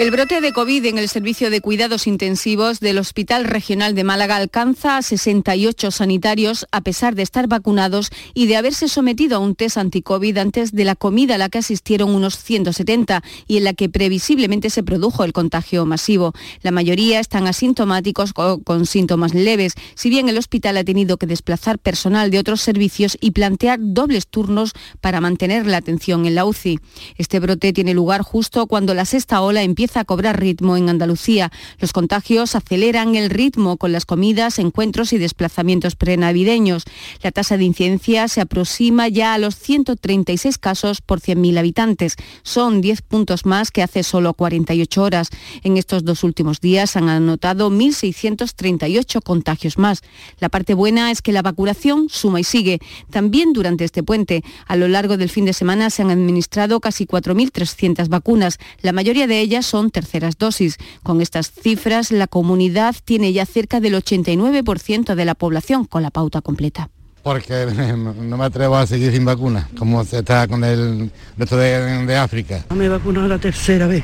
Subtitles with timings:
[0.00, 4.36] El brote de COVID en el servicio de cuidados intensivos del Hospital Regional de Málaga
[4.36, 9.54] alcanza a 68 sanitarios a pesar de estar vacunados y de haberse sometido a un
[9.54, 13.74] test anti-COVID antes de la comida a la que asistieron unos 170 y en la
[13.74, 16.32] que previsiblemente se produjo el contagio masivo.
[16.62, 21.26] La mayoría están asintomáticos o con síntomas leves, si bien el hospital ha tenido que
[21.26, 26.46] desplazar personal de otros servicios y plantear dobles turnos para mantener la atención en la
[26.46, 26.80] UCI.
[27.18, 31.50] Este brote tiene lugar justo cuando la sexta ola empieza a cobrar ritmo en Andalucía.
[31.78, 36.84] Los contagios aceleran el ritmo con las comidas, encuentros y desplazamientos prenavideños.
[37.22, 42.16] La tasa de incidencia se aproxima ya a los 136 casos por 100.000 habitantes.
[42.42, 45.30] Son 10 puntos más que hace solo 48 horas.
[45.62, 50.02] En estos dos últimos días han anotado 1.638 contagios más.
[50.38, 52.80] La parte buena es que la vacunación suma y sigue.
[53.10, 57.06] También durante este puente, a lo largo del fin de semana se han administrado casi
[57.06, 58.58] 4.300 vacunas.
[58.82, 60.76] La mayoría de ellas son terceras dosis.
[61.02, 66.10] Con estas cifras, la comunidad tiene ya cerca del 89% de la población con la
[66.10, 66.90] pauta completa
[67.22, 72.16] porque no me atrevo a seguir sin vacuna, como se está con el resto de,
[72.16, 72.64] África.
[72.74, 74.02] Me he vacunado la tercera vez,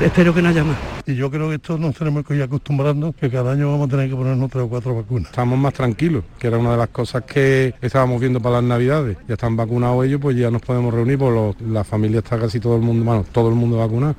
[0.00, 0.76] espero que no haya más.
[1.06, 3.90] Y yo creo que esto nos tenemos que ir acostumbrando, que cada año vamos a
[3.90, 5.30] tener que ponernos tres o cuatro vacunas.
[5.30, 9.16] Estamos más tranquilos, que era una de las cosas que estábamos viendo para las navidades.
[9.26, 12.60] Ya están vacunados ellos, pues ya nos podemos reunir, por pues la familia está casi
[12.60, 14.16] todo el mundo, bueno, todo el mundo vacunado.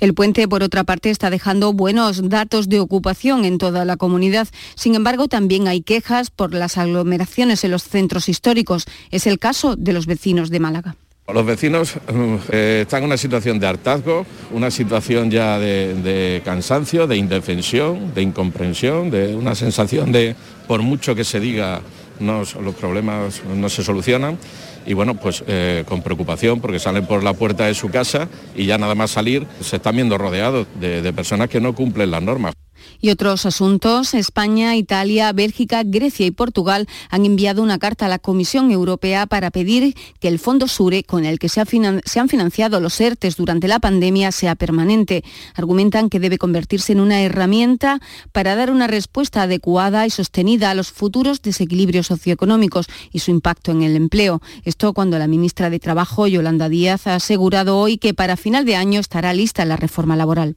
[0.00, 4.48] El puente, por otra parte, está dejando buenos datos de ocupación en toda la comunidad.
[4.74, 8.86] Sin embargo, también hay quejas por las aglomeraciones en los centros históricos.
[9.10, 10.96] Es el caso de los vecinos de Málaga.
[11.32, 11.94] Los vecinos
[12.50, 18.22] eh, están en una situación de hartazgo, una situación ya de, cansancio, de indefensión, de
[18.22, 20.34] incomprensión, de una sensación de,
[20.66, 21.82] por mucho que se diga,
[22.20, 24.38] los problemas no se solucionan
[24.86, 28.66] y bueno, pues eh, con preocupación porque salen por la puerta de su casa y
[28.66, 32.57] ya nada más salir se están viendo rodeados de personas que no cumplen las normas.
[33.00, 38.18] Y otros asuntos, España, Italia, Bélgica, Grecia y Portugal han enviado una carta a la
[38.18, 43.00] Comisión Europea para pedir que el Fondo Sure, con el que se, han financiado los
[43.00, 45.24] ERTES durante la pandemia, sea permanente.
[45.54, 48.00] Argumentan que debe convertirse en una herramienta
[48.32, 53.70] para dar una respuesta adecuada y sostenida a los futuros desequilibrios socioeconómicos y su impacto
[53.70, 54.40] en el empleo.
[54.64, 58.76] Esto cuando la ministra de Trabajo, Yolanda Díaz, ha asegurado hoy que para final de
[58.76, 60.54] año estará lista la reforma laboral.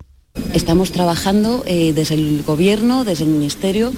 [0.53, 3.91] Estamos trabajando eh, desde el Gobierno, desde el Ministerio,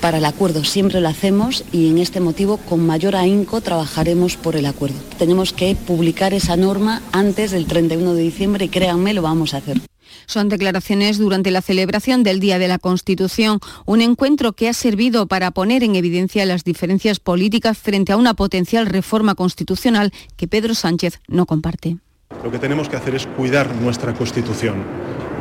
[0.00, 0.64] para el acuerdo.
[0.64, 4.96] Siempre lo hacemos y en este motivo con mayor ahínco trabajaremos por el acuerdo.
[5.18, 9.58] Tenemos que publicar esa norma antes del 31 de diciembre y créanme, lo vamos a
[9.58, 9.80] hacer.
[10.26, 15.26] Son declaraciones durante la celebración del Día de la Constitución, un encuentro que ha servido
[15.26, 20.74] para poner en evidencia las diferencias políticas frente a una potencial reforma constitucional que Pedro
[20.74, 21.98] Sánchez no comparte.
[22.42, 24.84] Lo que tenemos que hacer es cuidar nuestra Constitución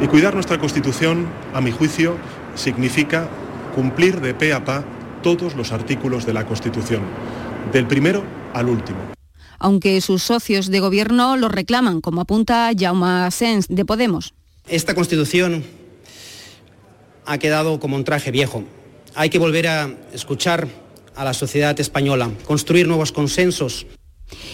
[0.02, 2.18] y cuidar nuestra Constitución, a mi juicio,
[2.56, 3.30] significa
[3.74, 4.84] cumplir de pe a pa
[5.24, 7.02] todos los artículos de la Constitución,
[7.72, 8.24] del primero
[8.54, 9.00] al último.
[9.58, 14.34] Aunque sus socios de gobierno lo reclaman, como apunta Jaume Sens de Podemos.
[14.68, 15.64] Esta Constitución
[17.26, 18.64] ha quedado como un traje viejo.
[19.16, 20.68] Hay que volver a escuchar
[21.16, 23.88] a la sociedad española, construir nuevos consensos.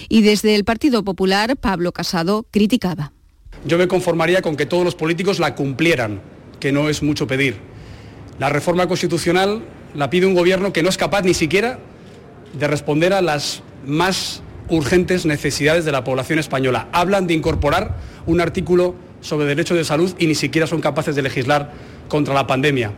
[0.07, 3.13] Y desde el Partido Popular, Pablo Casado criticaba.
[3.65, 6.21] Yo me conformaría con que todos los políticos la cumplieran,
[6.59, 7.57] que no es mucho pedir.
[8.39, 9.61] La reforma constitucional
[9.93, 11.79] la pide un gobierno que no es capaz ni siquiera
[12.53, 16.87] de responder a las más urgentes necesidades de la población española.
[16.91, 21.21] Hablan de incorporar un artículo sobre derecho de salud y ni siquiera son capaces de
[21.21, 21.71] legislar
[22.07, 22.93] contra la pandemia.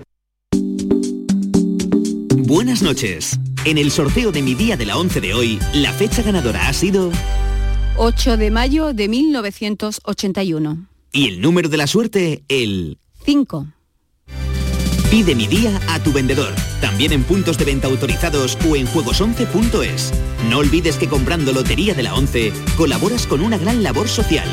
[2.38, 3.40] Buenas noches.
[3.66, 6.74] En el sorteo de mi día de la 11 de hoy, la fecha ganadora ha
[6.74, 7.12] sido
[7.96, 10.88] 8 de mayo de 1981.
[11.12, 13.68] Y el número de la suerte, el 5.
[15.12, 20.12] Pide mi día a tu vendedor, también en puntos de venta autorizados o en juegos11.es.
[20.50, 24.48] No olvides que comprando Lotería de la 11 colaboras con una gran labor social.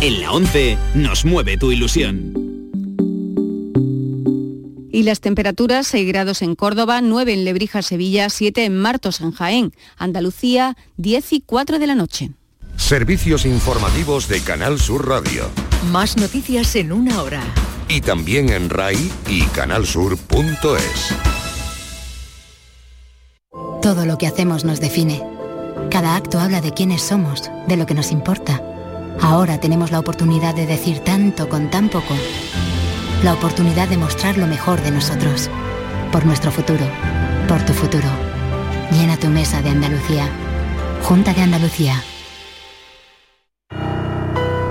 [0.00, 2.32] En la 11 nos mueve tu ilusión.
[4.90, 9.30] Y las temperaturas 6 grados en Córdoba, 9 en Lebrija, Sevilla, 7 en Martos, en
[9.30, 12.32] Jaén, Andalucía, 10 y 4 de la noche.
[12.76, 15.50] Servicios informativos de Canal Sur Radio.
[15.90, 17.42] Más noticias en una hora.
[17.88, 21.14] Y también en RAI y canalsur.es.
[23.82, 25.22] Todo lo que hacemos nos define.
[25.90, 28.62] Cada acto habla de quiénes somos, de lo que nos importa.
[29.20, 32.14] Ahora tenemos la oportunidad de decir tanto con tan poco.
[33.22, 35.48] La oportunidad de mostrar lo mejor de nosotros.
[36.12, 36.86] Por nuestro futuro.
[37.48, 38.08] Por tu futuro.
[38.92, 40.30] Llena tu mesa de Andalucía
[41.06, 42.02] Junta de Andalucía.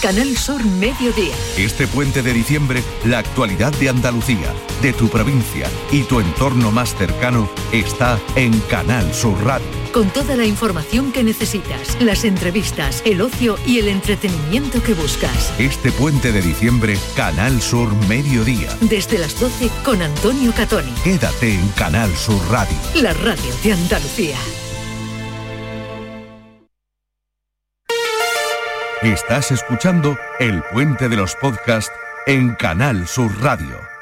[0.00, 1.34] Canal Sur Mediodía.
[1.56, 6.94] Este puente de diciembre, la actualidad de Andalucía, de tu provincia y tu entorno más
[6.94, 9.66] cercano está en Canal Sur Radio.
[9.92, 15.52] Con toda la información que necesitas, las entrevistas, el ocio y el entretenimiento que buscas.
[15.58, 18.68] Este puente de diciembre, Canal Sur Mediodía.
[18.82, 20.92] Desde las 12 con Antonio Catoni.
[21.02, 22.76] Quédate en Canal Sur Radio.
[22.94, 24.38] La radio de Andalucía.
[29.02, 31.92] Estás escuchando El Puente de los Podcasts
[32.26, 33.97] en Canal Sur Radio.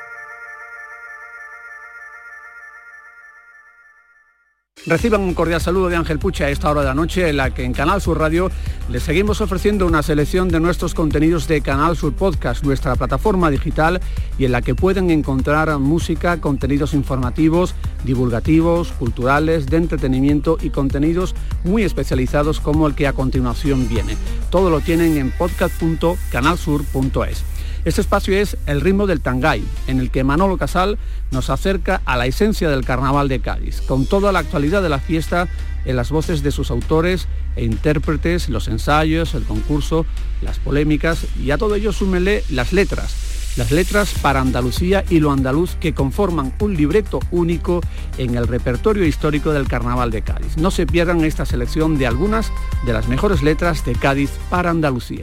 [4.86, 7.50] Reciban un cordial saludo de Ángel Pucha a esta hora de la noche en la
[7.50, 8.52] que en Canal Sur Radio
[8.88, 14.00] les seguimos ofreciendo una selección de nuestros contenidos de Canal Sur Podcast, nuestra plataforma digital
[14.38, 17.74] y en la que pueden encontrar música, contenidos informativos,
[18.04, 21.34] divulgativos, culturales, de entretenimiento y contenidos
[21.64, 24.16] muy especializados como el que a continuación viene.
[24.50, 27.55] Todo lo tienen en podcast.canalsur.es.
[27.86, 30.98] Este espacio es El ritmo del Tangay, en el que Manolo Casal
[31.30, 34.98] nos acerca a la esencia del carnaval de Cádiz, con toda la actualidad de la
[34.98, 35.46] fiesta
[35.84, 40.04] en las voces de sus autores e intérpretes, los ensayos, el concurso,
[40.42, 43.14] las polémicas y a todo ello súmele las letras.
[43.56, 47.82] Las letras para Andalucía y lo andaluz que conforman un libreto único
[48.18, 50.56] en el repertorio histórico del Carnaval de Cádiz.
[50.56, 52.50] No se pierdan esta selección de algunas
[52.84, 55.22] de las mejores letras de Cádiz para Andalucía.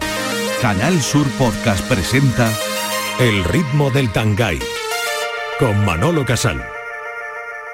[0.64, 2.50] Canal Sur Podcast presenta
[3.20, 4.60] El ritmo del Tangay
[5.60, 6.64] con Manolo Casal.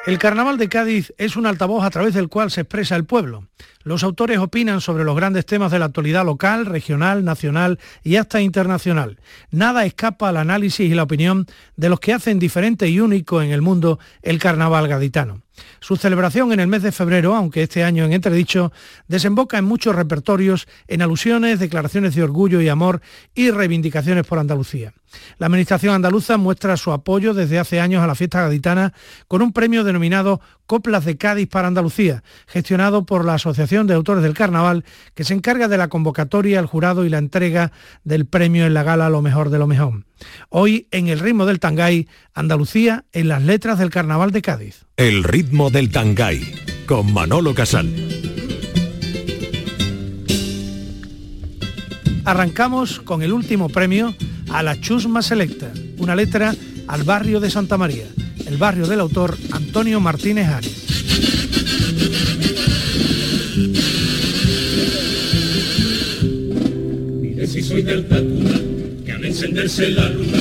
[0.08, 3.48] El Carnaval de Cádiz es un altavoz a través del cual se expresa el pueblo.
[3.84, 8.42] Los autores opinan sobre los grandes temas de la actualidad local, regional, nacional y hasta
[8.42, 9.20] internacional.
[9.52, 11.46] Nada escapa al análisis y la opinión
[11.76, 15.44] de los que hacen diferente y único en el mundo el carnaval gaditano.
[15.80, 18.72] Su celebración en el mes de febrero, aunque este año en entredicho,
[19.08, 23.02] desemboca en muchos repertorios, en alusiones, declaraciones de orgullo y amor
[23.34, 24.94] y reivindicaciones por Andalucía.
[25.38, 28.94] La Administración andaluza muestra su apoyo desde hace años a la fiesta gaditana
[29.28, 34.24] con un premio denominado Coplas de Cádiz para Andalucía, gestionado por la Asociación de Autores
[34.24, 34.86] del Carnaval,
[35.16, 37.72] que se encarga de la convocatoria, el jurado y la entrega
[38.04, 40.06] del premio en la gala Lo Mejor de lo Mejor.
[40.50, 44.86] Hoy, en el ritmo del Tangay, Andalucía en las letras del Carnaval de Cádiz.
[44.98, 46.54] El ritmo del Tangay,
[46.86, 47.90] con Manolo Casal.
[52.26, 54.14] Arrancamos con el último premio
[54.52, 56.56] a la Chusma Selecta, una letra
[56.88, 58.06] al barrio de Santa María,
[58.46, 60.74] el barrio del autor Antonio Martínez Arias.
[67.22, 68.60] Mire si soy del Tatuna,
[69.06, 70.40] que al encenderse la luna,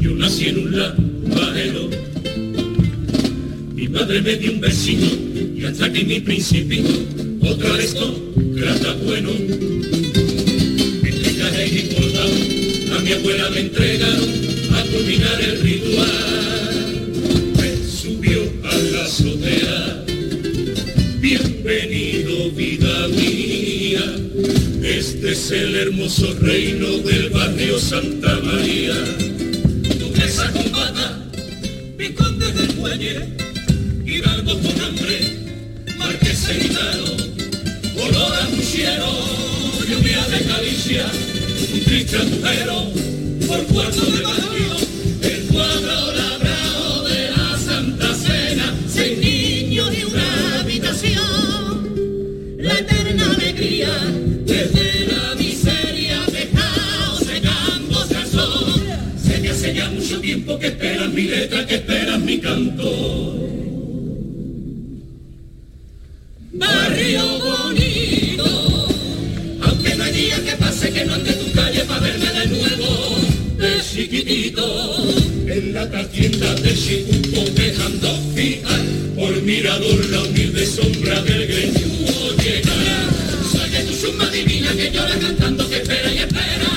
[0.00, 1.90] yo nací en un lavadero.
[3.74, 5.06] Mi madre me dio un vecino
[5.56, 6.90] y hasta aquí mi principito,
[7.42, 9.30] otro aristócrata bueno.
[11.02, 11.62] Entre caja
[13.08, 14.28] mi abuela me entregaron
[14.74, 17.08] a culminar el ritual.
[17.56, 20.04] Me subió a la azotea,
[21.18, 24.04] bienvenido vida mía.
[24.82, 28.94] Este es el hermoso reino del barrio Santa María.
[29.98, 31.18] Duquesa con bata,
[31.96, 33.26] piconde del muelle,
[34.04, 35.18] hidalgo con hambre,
[35.96, 37.16] marqués gitano,
[38.04, 39.10] olor a puchero,
[39.88, 41.10] lluvia de calicia,
[41.60, 42.92] un agujero,
[43.46, 44.76] por cuarto de barrio,
[45.22, 51.94] el cuadro labrado de la Santa Cena, seis niños y una habitación,
[52.58, 53.90] la eterna alegría
[54.44, 58.82] desde la miseria dejado secándose al sol.
[59.20, 63.34] Sé que hace ya mucho tiempo que esperan mi letra, que esperan mi canto.
[66.52, 68.88] Barrio bonito,
[69.62, 71.37] aunque no hay día que pase que no ande
[75.78, 78.80] en la trastienda de Chicuco dejando fijar
[79.14, 83.08] por mirador la humilde sombra del greñudo llegar.
[83.50, 86.70] Soy tu suma divina que llora cantando que espera y espera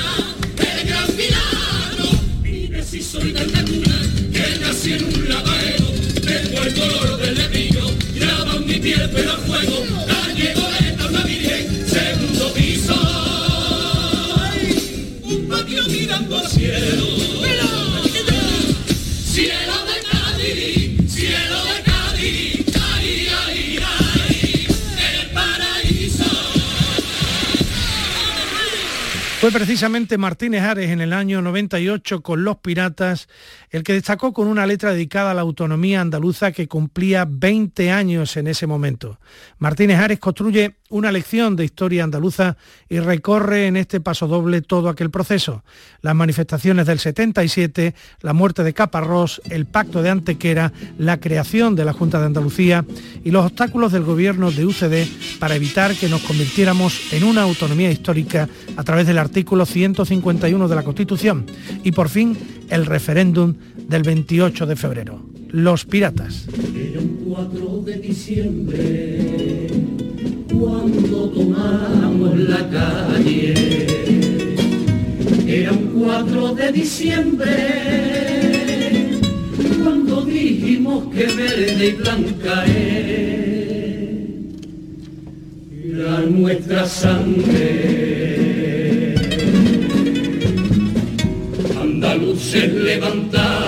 [0.58, 2.10] el gran milagro.
[2.44, 5.86] Mire si soy de la cuna que nací en un lavadero,
[6.22, 9.84] tengo el color del lebrillo, graba mi piel pero a fuego,
[29.54, 33.28] Precisamente Martínez Ares en el año 98 con Los Piratas
[33.72, 38.36] el que destacó con una letra dedicada a la autonomía andaluza que cumplía 20 años
[38.38, 39.18] en ese momento.
[39.60, 42.58] Martínez Ares construye una lección de historia andaluza
[42.90, 45.64] y recorre en este paso doble todo aquel proceso.
[46.02, 51.86] Las manifestaciones del 77, la muerte de Caparrós, el pacto de Antequera, la creación de
[51.86, 52.86] la Junta de Andalucía
[53.24, 57.90] y los obstáculos del gobierno de UCD para evitar que nos convirtiéramos en una autonomía
[57.90, 61.46] histórica a través del artículo 151 de la Constitución
[61.84, 62.38] y por fin
[62.70, 63.56] el referéndum
[63.92, 65.22] del 28 de febrero.
[65.50, 66.48] Los piratas.
[70.60, 73.54] cuando tomamos la calle.
[75.48, 77.58] Era un 4 de diciembre,
[79.84, 82.66] cuando dijimos que verde y blanca
[85.84, 88.22] era nuestra sangre.
[91.82, 93.61] Andaluces levantados,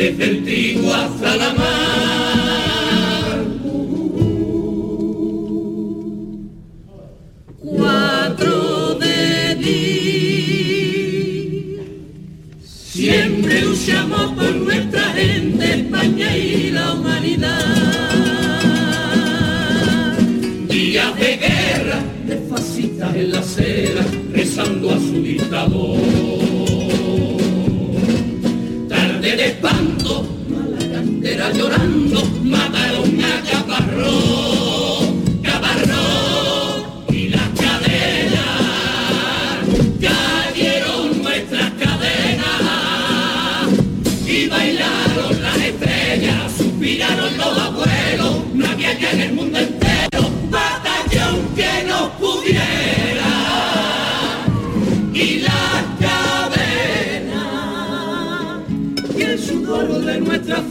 [0.00, 1.90] desde el trigo hasta la mar
[13.62, 17.58] luchamos por nuestra gente, España y la humanidad.
[20.68, 26.29] Días de guerra, de fascistas en la acera, rezando a su dictador.
[31.48, 32.22] Llorando,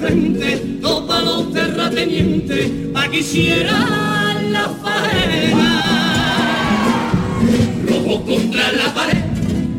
[0.10, 5.84] nuestra frente, todos los terratenientes, pa' quisiera la faena.
[7.88, 9.24] Rojo contra la pared,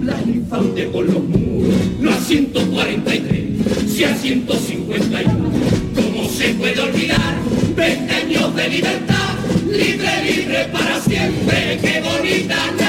[0.02, 3.44] la infante por los muros, no a 143,
[3.88, 5.50] si a 151,
[5.94, 7.34] ¿cómo se puede olvidar?
[7.76, 9.34] 20 años de libertad,
[9.66, 12.79] libre, libre para siempre, qué bonita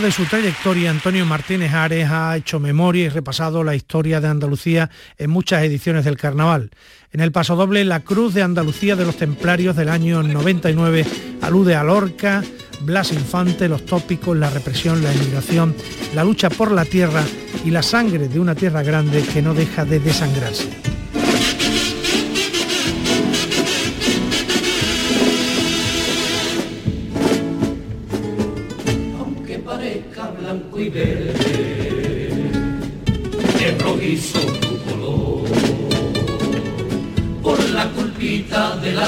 [0.00, 4.90] de su trayectoria, Antonio Martínez Ares ha hecho memoria y repasado la historia de Andalucía
[5.16, 6.70] en muchas ediciones del carnaval.
[7.10, 11.04] En el paso doble, la Cruz de Andalucía de los Templarios del año 99
[11.40, 12.44] alude a Lorca,
[12.82, 15.74] Blas Infante, los tópicos, la represión, la emigración,
[16.14, 17.24] la lucha por la tierra
[17.64, 20.87] y la sangre de una tierra grande que no deja de desangrarse.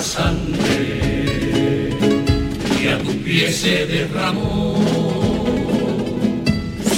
[0.03, 1.01] Sangre
[2.93, 4.75] a tu pie se derramó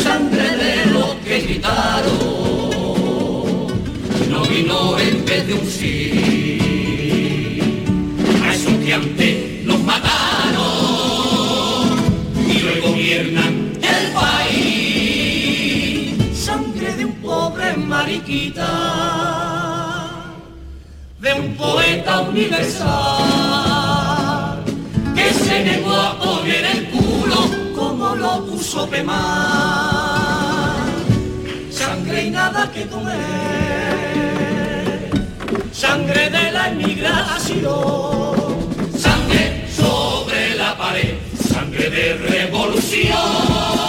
[0.03, 2.13] sangre de los que gritaron,
[4.31, 6.11] no vino en vez de un sí,
[8.45, 10.63] a esos que antes nos mataron
[12.47, 19.62] y hoy gobiernan el país, sangre de un pobre mariquita,
[21.35, 23.53] de un poeta universal
[25.33, 30.77] se negó a poner el culo como lo puso Pemar.
[31.71, 33.19] Sangre y nada que comer,
[35.73, 37.61] sangre de la inmigración,
[38.99, 41.17] sangre sobre la pared,
[41.49, 43.82] sangre de revolución.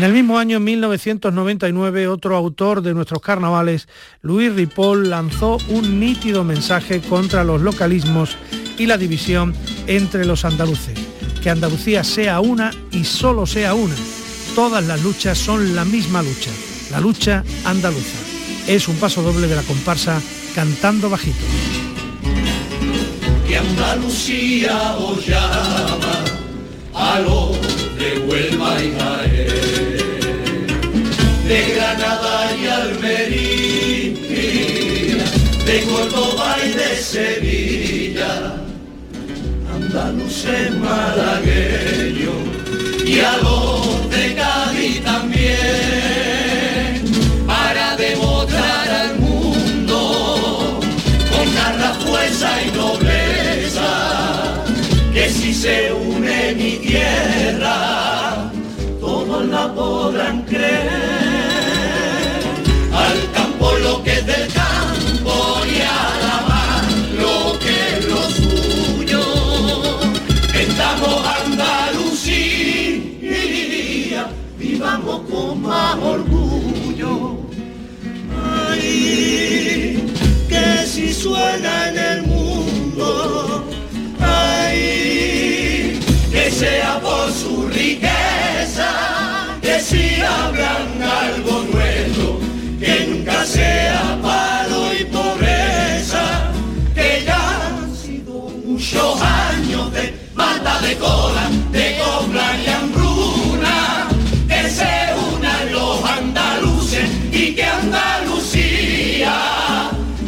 [0.00, 3.86] En el mismo año, 1999, otro autor de nuestros carnavales,
[4.22, 8.34] Luis Ripoll, lanzó un nítido mensaje contra los localismos
[8.78, 9.54] y la división
[9.86, 10.98] entre los andaluces.
[11.42, 13.94] Que Andalucía sea una y solo sea una.
[14.54, 16.50] Todas las luchas son la misma lucha,
[16.90, 18.16] la lucha andaluza.
[18.66, 20.18] Es un paso doble de la comparsa
[20.54, 21.44] Cantando Bajito.
[23.46, 26.24] Que Andalucía os llama
[26.94, 27.18] a
[27.98, 29.79] de Huelva y Jaén
[31.50, 34.14] de Granada y Almería,
[35.66, 38.54] de Córdoba y de Sevilla,
[39.74, 42.34] andaluces malagueño
[43.04, 45.50] y a los de Cádiz también,
[47.48, 50.78] para demostrar al mundo
[51.32, 53.90] con garra, fuerza y nobleza,
[55.12, 58.52] que si se une mi tierra,
[59.00, 60.99] todos la podrán creer
[63.82, 66.82] lo que es del campo y a la mar
[67.18, 69.22] lo que es lo suyo.
[70.54, 72.20] Estamos Andalucía,
[74.58, 77.38] vivamos con más orgullo.
[78.70, 78.82] Ay,
[80.48, 82.09] que si suena en el
[100.82, 104.08] de cola, de cobra y hambruna,
[104.48, 109.34] que se unan los andaluces y que Andalucía,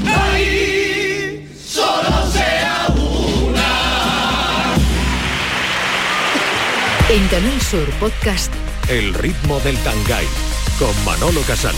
[0.06, 4.74] ahí solo sea una.
[7.08, 8.52] En Canal Sur Podcast,
[8.88, 10.26] El ritmo del Tangay
[10.78, 11.74] con Manolo Casal.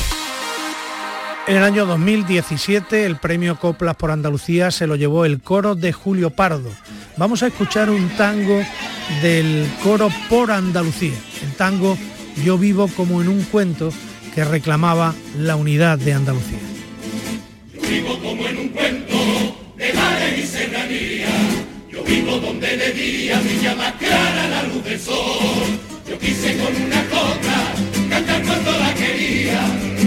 [1.47, 5.93] En el año 2017 el premio Coplas por Andalucía se lo llevó el coro de
[5.93, 6.71] Julio Pardo.
[7.17, 8.61] Vamos a escuchar un tango
[9.23, 11.15] del coro por Andalucía.
[11.43, 11.97] El tango
[12.45, 13.91] Yo vivo como en un cuento
[14.35, 16.59] que reclamaba la unidad de Andalucía.
[17.73, 19.15] Yo vivo como en un cuento
[19.77, 21.29] de mares y serranía.
[21.89, 25.79] Yo vivo donde de día brilla más clara la luz del sol.
[26.09, 27.75] Yo quise con una copla
[28.11, 29.61] cantar cuando la quería.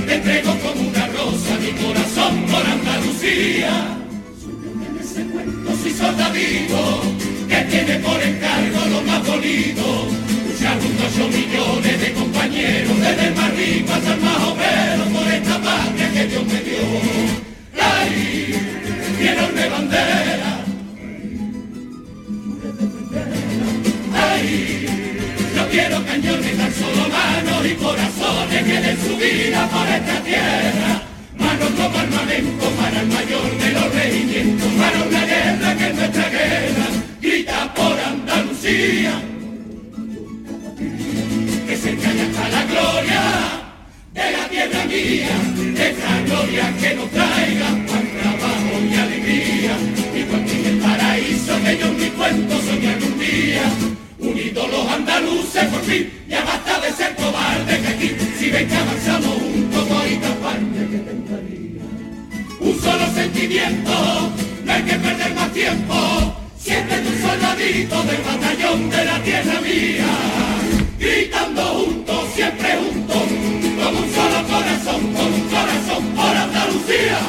[0.06, 4.07] Te entrego como una rosa mi corazón por Andalucía.
[5.98, 7.02] Soldadito
[7.50, 10.08] que tiene por encargo lo más bonito.
[10.48, 15.04] Luchar junto a ocho millones de compañeros, desde el más rico hasta el más obrero,
[15.14, 16.84] por esta patria que Dios me dio.
[17.82, 18.12] ¡Ay!
[19.20, 20.52] Mi enorme bandera.
[24.14, 24.86] ¡Ay!
[25.56, 31.17] Yo quiero cañones, tan solo manos y corazones que den su vida por esta tierra.
[31.48, 36.88] Como armamento para el mayor de los regimientos, para una guerra que es nuestra guerra.
[37.22, 39.14] Grita por Andalucía.
[41.68, 43.22] Que se calle hasta la gloria
[44.14, 45.30] de la tierra mía,
[45.78, 49.74] esa gloria que nos traiga más trabajo y alegría.
[50.16, 53.64] Igual que en el paraíso que yo en mi cuento soñé algún día.
[54.20, 58.76] Unidos los andaluces por fin, ya basta de ser cobardes que aquí, si ven que
[58.76, 59.67] avanzamos juntos,
[62.88, 63.92] solo sentimiento,
[64.64, 65.96] no hay que perder más tiempo,
[66.58, 70.08] siéntete un soldadito del batallón de la tierra mía,
[70.98, 73.24] gritando juntos, siempre juntos,
[73.84, 77.20] como un solo corazón, con un corazón por Andalucía.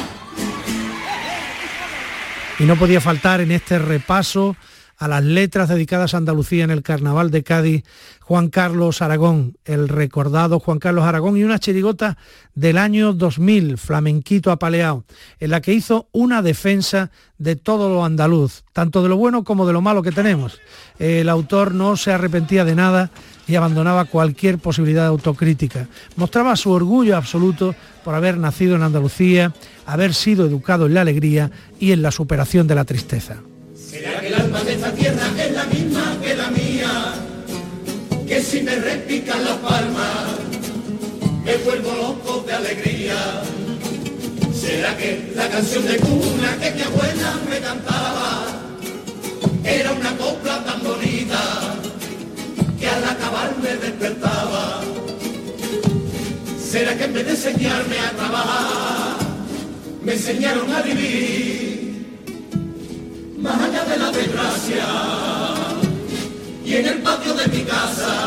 [2.60, 4.56] Y no podía faltar en este repaso
[4.96, 7.84] a las letras dedicadas a Andalucía en el Carnaval de Cádiz,
[8.28, 12.18] Juan Carlos Aragón, el recordado Juan Carlos Aragón, y una chirigota
[12.54, 15.04] del año 2000, Flamenquito Apaleado,
[15.40, 19.66] en la que hizo una defensa de todo lo andaluz, tanto de lo bueno como
[19.66, 20.60] de lo malo que tenemos.
[20.98, 23.10] El autor no se arrepentía de nada
[23.46, 25.88] y abandonaba cualquier posibilidad de autocrítica.
[26.16, 29.54] Mostraba su orgullo absoluto por haber nacido en Andalucía,
[29.86, 33.36] haber sido educado en la alegría y en la superación de la tristeza.
[33.74, 35.87] ¿Será que el alma de esta tierra es la misma?
[38.28, 40.24] Que si me repican las palmas,
[41.44, 43.42] me vuelvo loco de alegría.
[44.54, 48.46] ¿Será que la canción de cuna que mi abuela me cantaba
[49.64, 51.40] era una copla tan bonita
[52.78, 54.82] que al acabar me despertaba?
[56.70, 59.16] ¿Será que en vez de enseñarme a trabajar,
[60.02, 61.58] me enseñaron a vivir?
[63.40, 64.84] más allá de la desgracia
[66.64, 68.17] y en el patio de mi casa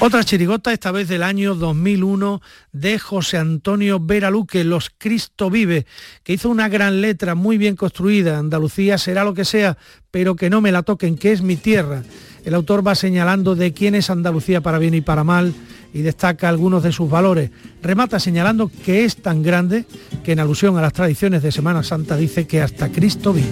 [0.00, 5.86] Otra chirigota, esta vez del año 2001, de José Antonio Vera Luque, Los Cristo Vive,
[6.22, 9.76] que hizo una gran letra muy bien construida, Andalucía será lo que sea,
[10.12, 12.04] pero que no me la toquen, que es mi tierra.
[12.44, 15.52] El autor va señalando de quién es Andalucía para bien y para mal
[15.92, 17.50] y destaca algunos de sus valores.
[17.82, 19.84] Remata señalando que es tan grande
[20.22, 23.48] que en alusión a las tradiciones de Semana Santa dice que hasta Cristo vive.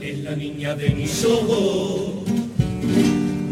[0.00, 2.26] Es la niña de mis ojos,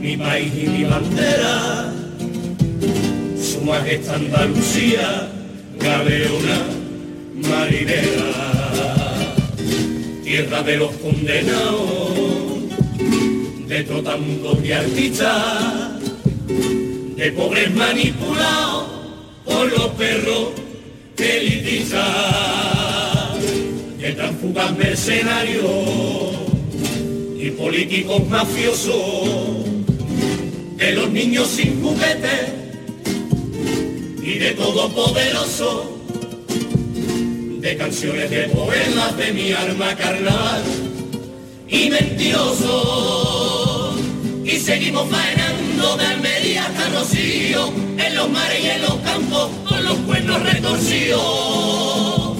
[0.00, 2.06] mi país y mi bandera,
[3.66, 5.29] majestad Andalucía,
[5.81, 6.59] galeona
[7.35, 8.31] marinera,
[10.22, 12.12] tierra de los condenados,
[13.66, 16.00] de trotamundos y artistas,
[17.16, 18.85] de pobres manipulados
[19.44, 20.50] por los perros
[21.18, 22.00] elitistas,
[23.98, 26.37] de transfugas mercenarios
[27.37, 29.64] y políticos mafiosos,
[30.76, 32.56] de los niños sin juguetes
[34.26, 35.98] y de todo poderoso,
[37.60, 40.64] de canciones de poemas de mi arma carnaval
[41.68, 42.74] y mentiroso.
[44.44, 49.84] Y seguimos faenando de Almería hasta Rocío, en los mares y en los campos, con
[49.84, 52.36] los cuernos retorcidos.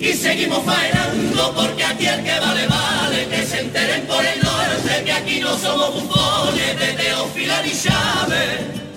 [0.00, 5.04] Y seguimos faenando porque aquí el que vale vale, que se enteren por el norte,
[5.04, 8.89] que aquí no somos bufones de Teófila ni Chávez.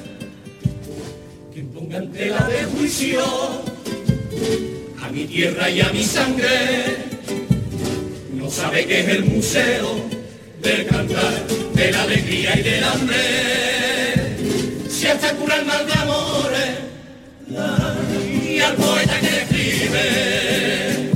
[1.94, 3.22] En tela de juicio
[5.00, 6.98] a mi tierra y a mi sangre,
[8.34, 10.10] no sabe que es el museo
[10.60, 14.38] del cantar, de la alegría y del hambre.
[14.90, 16.72] Si hasta cura el mal de amores,
[18.44, 21.12] y al poeta que escribe,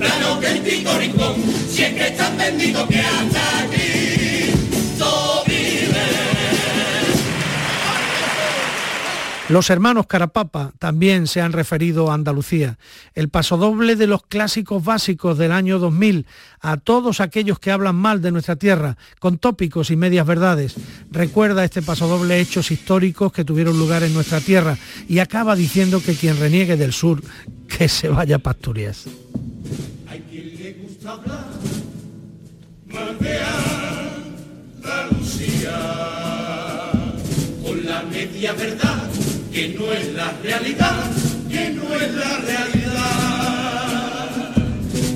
[0.00, 1.36] plano que el rincón,
[1.70, 3.75] si es que es tan bendito que hasta
[9.48, 12.78] Los hermanos Carapapa también se han referido a Andalucía.
[13.14, 16.26] El pasodoble de los clásicos básicos del año 2000
[16.60, 20.74] a todos aquellos que hablan mal de nuestra tierra, con tópicos y medias verdades.
[21.12, 24.76] Recuerda este pasodoble hechos históricos que tuvieron lugar en nuestra tierra
[25.08, 27.22] y acaba diciendo que quien reniegue del sur,
[27.68, 29.04] que se vaya a Pasturias.
[30.08, 31.46] Hay quien le gusta hablar
[34.82, 35.78] Andalucía
[37.62, 39.15] con la media verdad
[39.56, 41.10] que no es la realidad,
[41.48, 44.28] que no es la realidad.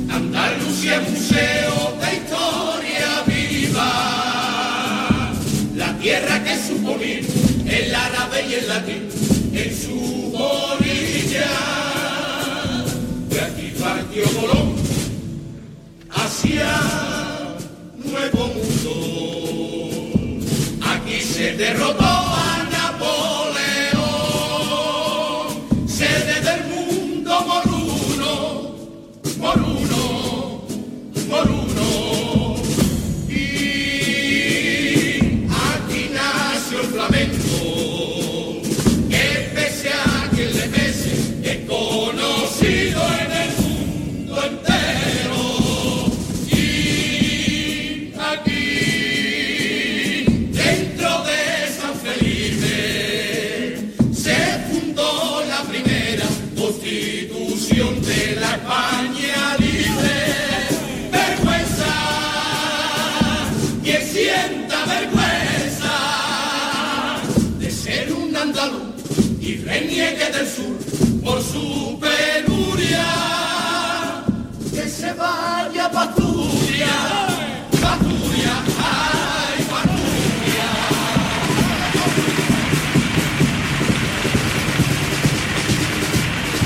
[0.08, 3.90] Andalucía es museo de historia viva,
[5.76, 7.26] la tierra que supo unir
[7.68, 9.10] el árabe y el latín
[9.52, 11.50] en su orilla.
[13.28, 14.74] De aquí partió Colón
[16.12, 16.80] hacia
[18.06, 18.92] nuevo mundo.
[20.80, 22.09] Aquí se derrotó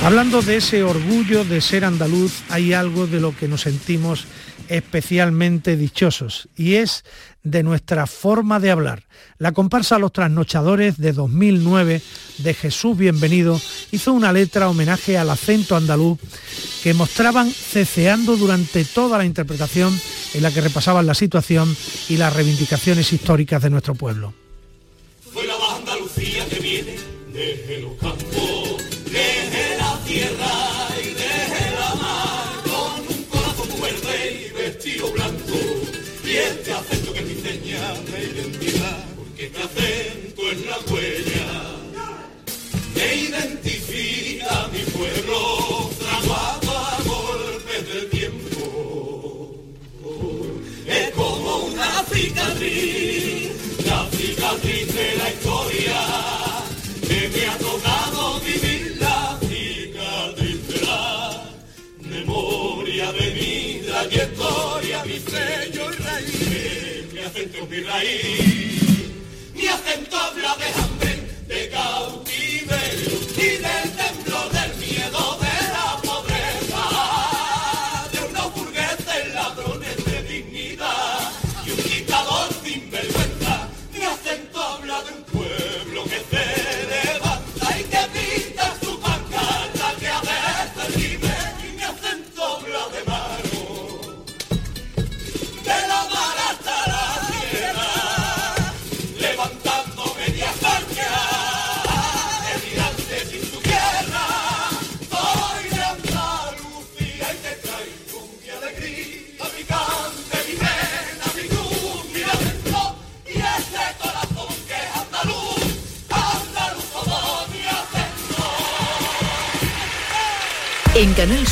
[0.05, 4.27] Hablando de ese orgullo de ser andaluz, hay algo de lo que nos sentimos
[4.69, 7.07] especialmente dichosos y es
[7.43, 9.05] de nuestra forma de hablar.
[9.39, 12.03] La comparsa Los Trasnochadores de 2009
[12.37, 13.59] de Jesús Bienvenido
[13.93, 16.19] hizo una letra homenaje al acento andaluz
[16.83, 19.99] que mostraban ceceando durante toda la interpretación
[20.35, 21.75] en la que repasaban la situación
[22.11, 24.35] y las reivindicaciones históricas de nuestro pueblo.
[25.35, 26.97] La Andalucía que viene
[54.63, 56.01] la historia
[57.01, 61.43] que me ha tocado vivir la cicatriz la
[62.01, 69.11] memoria de mi trayectoria, mi sello y raíz, mi acento, mi raíz.
[69.55, 70.94] Mi acento habla de hambre,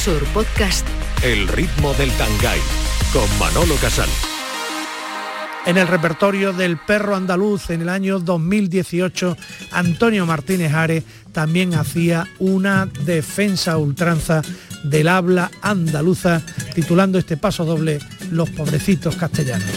[0.05, 0.85] Sur Podcast
[1.23, 2.59] El ritmo del Tangay
[3.13, 4.09] con Manolo Casal.
[5.65, 9.37] En el repertorio del perro andaluz en el año 2018,
[9.71, 14.43] Antonio Martínez Ares también hacía una defensa a ultranza
[14.83, 16.43] del habla andaluza,
[16.75, 18.01] titulando este paso doble
[18.33, 19.71] Los pobrecitos castellanos.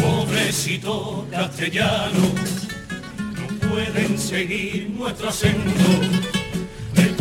[0.00, 2.32] Pobrecito castellano,
[3.36, 6.37] no pueden seguir nuestro acento,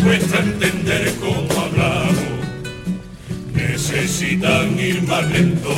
[0.07, 2.15] cuesta entender cómo hablamos,
[3.53, 5.75] necesitan ir más lento,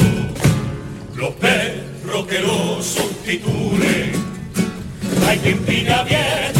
[1.16, 4.12] los perros que los sustituyen,
[5.28, 6.59] hay quien pida abiertamente,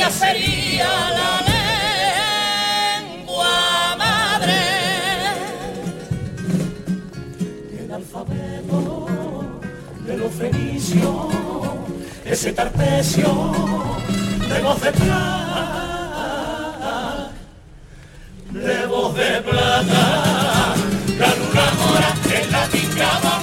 [0.00, 1.32] mía sería la
[3.02, 4.60] lengua madre.
[7.78, 8.88] El alfabeto
[10.06, 11.26] de los fenicios,
[12.24, 13.52] ese tarpecio
[14.48, 15.20] de voz de plata,
[18.52, 20.74] de voz de plata,
[21.18, 23.39] la luna mora, en el cuerpo,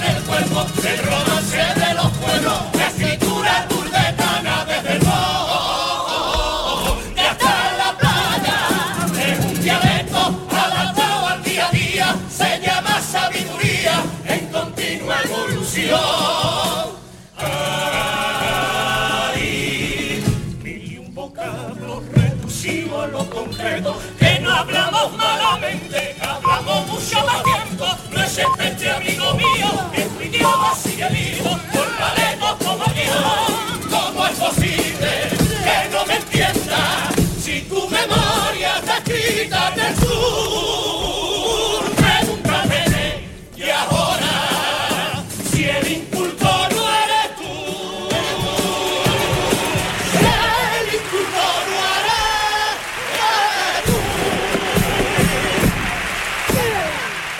[24.58, 31.08] hablamos malamente, hablamos mucho más tiempo, no es este amigo mío, es tu idioma sigue
[31.10, 31.57] vivo,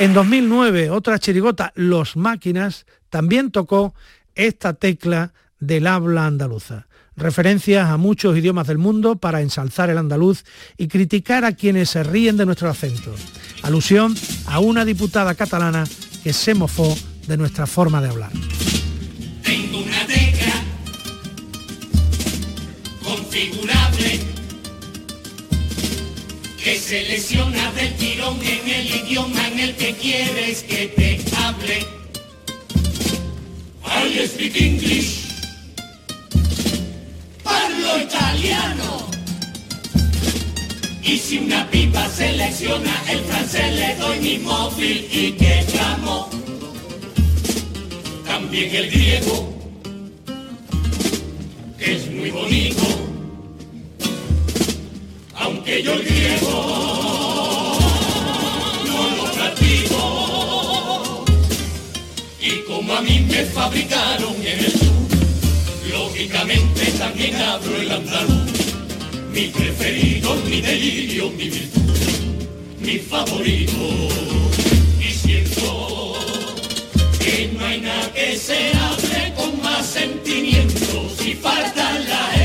[0.01, 3.95] En 2009, otra chirigota, Los Máquinas, también tocó
[4.37, 6.87] esta tecla del habla andaluza.
[7.17, 10.45] Referencias a muchos idiomas del mundo para ensalzar el andaluz
[10.77, 13.13] y criticar a quienes se ríen de nuestro acento.
[13.63, 14.15] Alusión
[14.47, 15.83] a una diputada catalana
[16.23, 18.31] que se mofó de nuestra forma de hablar.
[26.89, 31.87] Selecciona del tirón en el idioma en el que quieres que te hable.
[33.85, 35.29] I speak English.
[37.43, 39.07] Parlo italiano.
[41.03, 46.31] Y si una pipa selecciona el francés le doy mi móvil y que llamo.
[48.27, 49.37] También el griego,
[51.79, 53.09] que es muy bonito
[55.69, 57.79] que yo griego
[58.87, 61.25] no lo practico.
[62.41, 65.09] Y como a mí me fabricaron en el sur,
[65.93, 68.51] lógicamente también abro el andaluz.
[69.31, 71.99] Mi preferido, mi delirio, mi virtud,
[72.81, 73.83] mi favorito.
[75.07, 76.15] Y siento
[77.21, 82.38] que no hay nada que se hable con más sentimientos y falta la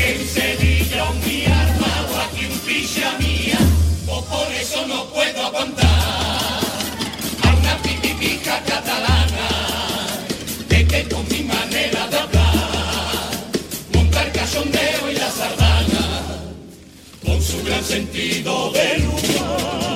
[0.00, 3.58] en Sevilla mi arma o aquí un picha mía,
[4.06, 5.86] o por eso no puedo aguantar
[7.44, 9.48] a una pipipica catalana,
[10.68, 13.30] de que con mi manera de hablar,
[13.94, 16.04] montar cachondeo y la sardana,
[17.24, 19.87] con su gran sentido del humor.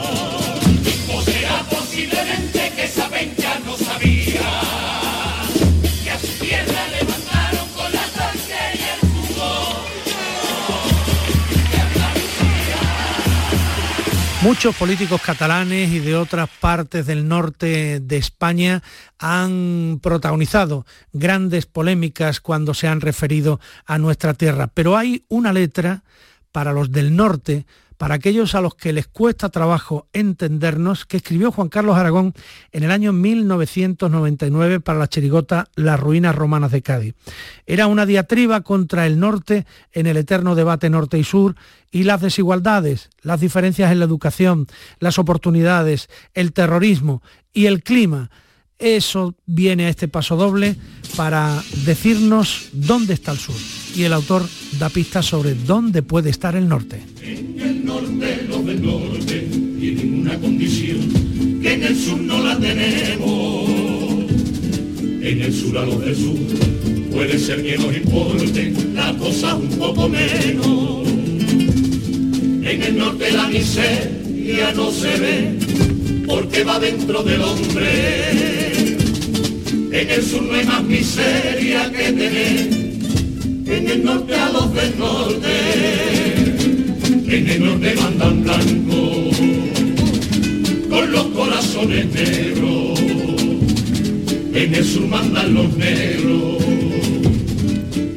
[14.42, 18.82] Muchos políticos catalanes y de otras partes del norte de España
[19.20, 26.02] han protagonizado grandes polémicas cuando se han referido a nuestra tierra, pero hay una letra
[26.50, 27.66] para los del norte,
[28.02, 32.34] para aquellos a los que les cuesta trabajo entendernos, que escribió Juan Carlos Aragón
[32.72, 37.14] en el año 1999 para la chirigota Las ruinas romanas de Cádiz.
[37.64, 41.54] Era una diatriba contra el norte en el eterno debate norte y sur
[41.92, 44.66] y las desigualdades, las diferencias en la educación,
[44.98, 48.32] las oportunidades, el terrorismo y el clima.
[48.82, 50.74] Eso viene a este paso doble
[51.14, 53.54] para decirnos dónde está el sur.
[53.94, 54.42] Y el autor
[54.80, 57.00] da pistas sobre dónde puede estar el norte.
[57.22, 62.58] En el norte los del norte tienen una condición que en el sur no la
[62.58, 63.70] tenemos.
[65.22, 66.36] En el sur a los del sur
[67.12, 71.06] puede ser que nos importe la cosa un poco menos.
[72.64, 75.58] En el norte la miseria no se ve
[76.26, 78.71] porque va dentro del hombre.
[79.92, 82.92] En el sur no hay más miseria que tener.
[83.66, 86.12] En el norte a los del norte.
[87.32, 89.30] En el norte mandan blanco,
[90.90, 93.00] con los corazones negros,
[94.52, 96.62] en el sur mandan los negros,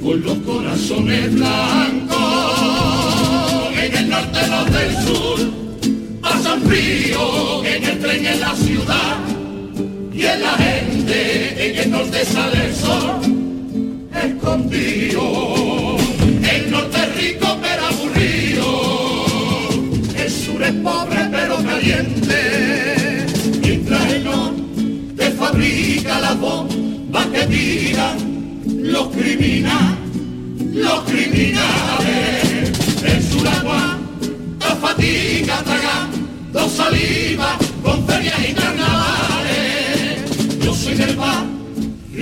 [0.03, 2.17] con los corazones blancos,
[3.82, 5.39] en el norte los del sur,
[6.21, 9.17] pasan frío, en el tren en la ciudad,
[10.13, 10.94] y en la gente,
[11.74, 13.22] el norte sale el sol,
[14.24, 15.97] escondido,
[16.53, 19.26] el norte es rico pero aburrido
[20.16, 23.26] el sur es pobre pero caliente.
[23.61, 28.18] Mientras el norte fabrica la bomba que tiran
[28.68, 29.97] los criminales,
[30.74, 32.72] los criminales.
[33.03, 39.05] El sur aguanta fatiga tragando saliva con ferias y carnavales.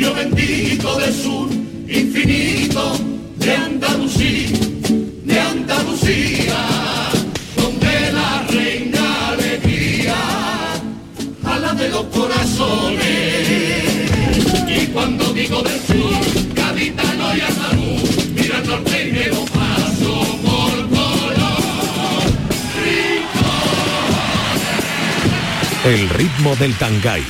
[0.04, 1.50] Barrio bendito del sur
[1.88, 2.98] infinito
[3.38, 4.58] de Andalucía,
[5.24, 6.56] de Andalucía
[7.56, 10.16] donde la reina alegría
[11.44, 13.04] ala de los corazones.
[14.68, 20.38] Y cuando digo del sur, gaditano y andaluz, mira al norte y me lo paso
[20.44, 21.34] por color.
[25.86, 27.24] El ritmo del Tangay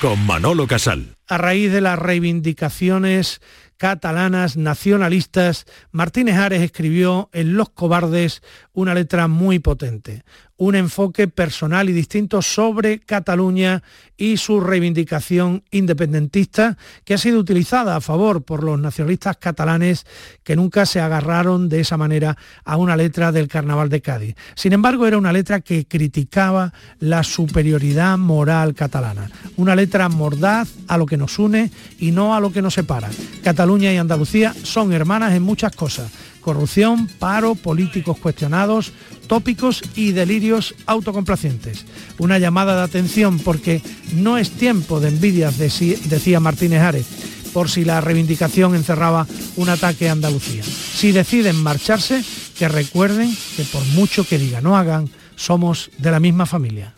[0.00, 1.16] con Manolo Casal.
[1.28, 3.40] A raíz de las reivindicaciones
[3.76, 8.42] catalanas nacionalistas, Martínez Ares escribió en Los Cobardes
[8.72, 10.24] una letra muy potente,
[10.60, 13.82] un enfoque personal y distinto sobre Cataluña
[14.18, 20.04] y su reivindicación independentista que ha sido utilizada a favor por los nacionalistas catalanes
[20.44, 24.36] que nunca se agarraron de esa manera a una letra del Carnaval de Cádiz.
[24.54, 30.98] Sin embargo, era una letra que criticaba la superioridad moral catalana, una letra mordaz a
[30.98, 33.08] lo que nos une y no a lo que nos separa.
[33.42, 38.92] Cataluña y Andalucía son hermanas en muchas cosas corrupción, paro, políticos cuestionados,
[39.26, 41.84] tópicos y delirios autocomplacientes.
[42.18, 43.82] Una llamada de atención porque
[44.14, 47.06] no es tiempo de envidias, decía Martínez Ares,
[47.52, 49.26] por si la reivindicación encerraba
[49.56, 50.62] un ataque a Andalucía.
[50.62, 52.24] Si deciden marcharse,
[52.58, 56.94] que recuerden que por mucho que digan no hagan, somos de la misma familia.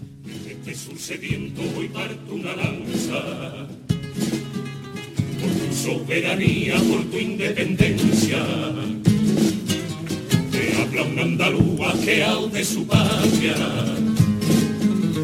[10.83, 13.55] Habla un andalúa que al de su patria.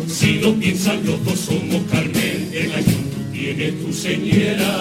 [0.07, 4.73] Si lo piensan los dos somos Carmen, el año tú tienes tu señera.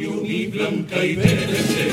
[0.00, 1.88] Yo mi blanca y verde,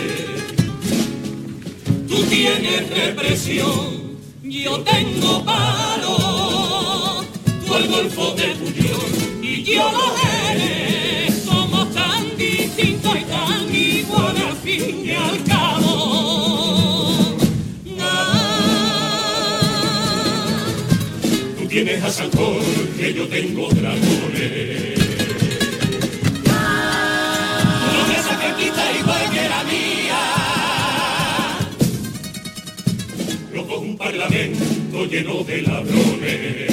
[2.07, 7.25] tú tienes represión, yo tengo paro,
[7.65, 10.15] tú el golfo de Puyol y yo lo
[10.49, 11.06] eres,
[21.83, 24.97] tienes a San Jorge, yo tengo dragones.
[27.93, 30.21] No me saques quita igual que la mía.
[33.53, 36.66] Los dos un parlamento lleno de ladrones.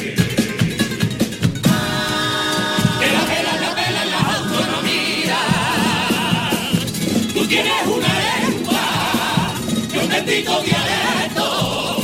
[7.55, 9.55] Tienes una lengua
[10.03, 12.03] un bendito dialecto,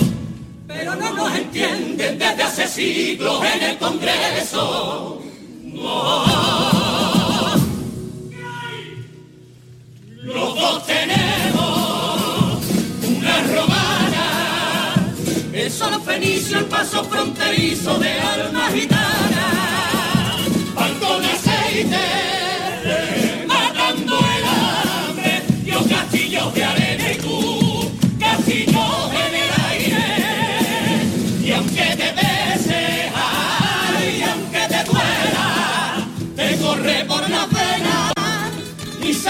[0.68, 5.20] pero no nos entienden desde hace siglos en el Congreso.
[5.64, 6.24] No.
[10.22, 12.64] Los dos tenemos
[13.03, 15.12] una romana,
[15.53, 19.46] el solo fenicio, el paso fronterizo de alma gitana,
[20.76, 22.19] pan con aceite,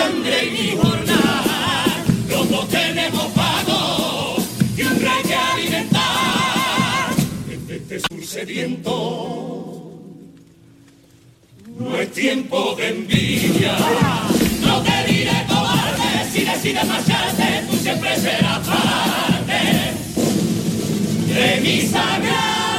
[0.01, 2.05] sangre y ni jornada.
[2.29, 4.37] Los dos tenemos pago
[4.77, 7.15] y un rey que alimentar.
[7.49, 8.95] Desde este sur sediento,
[11.79, 13.77] no es tiempo de envidia.
[14.67, 19.61] No te diré cobarde si decides marcharte, tú siempre serás parte
[21.35, 22.70] de mi sagrada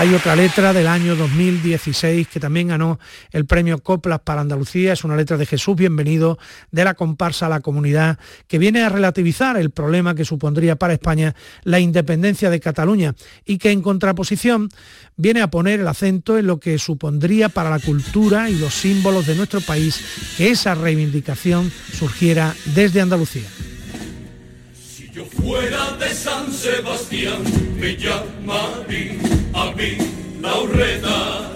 [0.00, 2.98] Hay otra letra del año 2016 que también ganó
[3.32, 4.94] el premio Coplas para Andalucía.
[4.94, 6.38] Es una letra de Jesús Bienvenido
[6.70, 10.94] de la comparsa a la comunidad que viene a relativizar el problema que supondría para
[10.94, 14.70] España la independencia de Cataluña y que en contraposición
[15.18, 19.26] viene a poner el acento en lo que supondría para la cultura y los símbolos
[19.26, 20.02] de nuestro país
[20.38, 23.50] que esa reivindicación surgiera desde Andalucía.
[24.72, 27.42] Si yo fuera de San Sebastián,
[27.78, 29.96] me llamaría a mí
[30.40, 31.52] la urreta.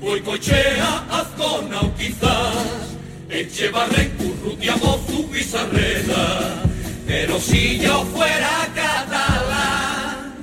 [0.00, 2.96] Voy cochea, azcona o quizás
[3.30, 6.62] Echevarren, Currutia, Mozu, Pizarreta.
[7.06, 10.34] Pero si yo fuera catalán,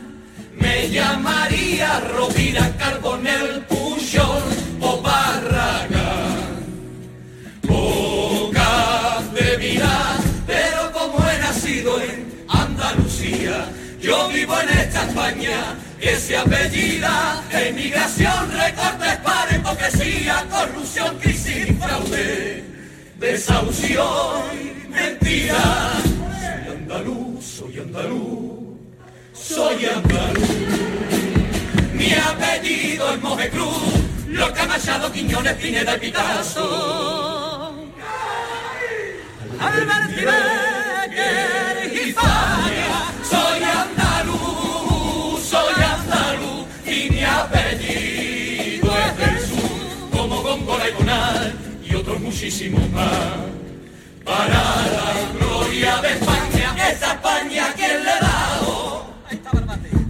[0.56, 4.44] me llamaría Rovira, Carbonel, Pujol
[4.82, 6.56] o Barragán.
[7.70, 15.76] O Capdevila, pero como he nacido en Andalucía, yo vivo en esta España
[16.06, 22.64] que se apellida emigración, recortes, paro, hipocresía, corrupción, crisis y fraude,
[23.18, 24.06] desahucio
[24.54, 25.94] y mentira.
[26.04, 28.78] Soy andaluz, soy andaluz,
[29.34, 30.50] soy andaluz.
[31.94, 33.94] Mi apellido es Mojecruz,
[34.28, 37.74] Lorca, Machado, Quiñones, Pineda y Picasso.
[39.60, 40.75] Albert
[47.42, 53.12] apellido es del sur, como Góngora y Bonal y otros muchísimos más.
[54.24, 59.06] Para la gloria de España, esa España quien le ha dado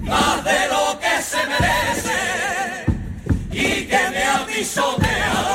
[0.01, 2.19] más de lo que se merece
[3.51, 5.54] y que me ha pisoteado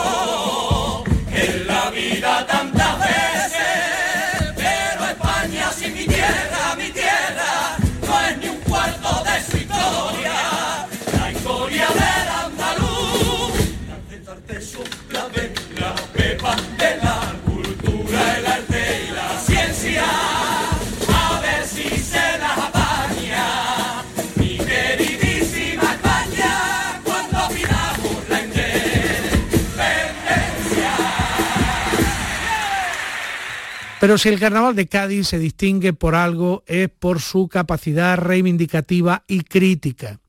[34.00, 39.24] Pero si el carnaval de Cádiz se distingue por algo es por su capacidad reivindicativa
[39.28, 40.20] y crítica.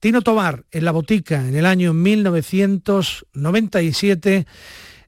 [0.00, 4.48] Tino Tobar, en La Botica, en el año 1997,